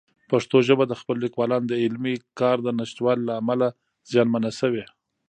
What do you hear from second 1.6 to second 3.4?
د علمي کار د نشتوالي له